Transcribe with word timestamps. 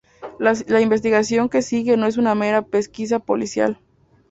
La 0.39 0.81
investigación 0.81 1.47
que 1.47 1.61
sigue 1.61 1.95
no 1.95 2.07
es 2.07 2.17
una 2.17 2.33
mera 2.33 2.63
pesquisa 2.63 3.19
policial. 3.19 3.77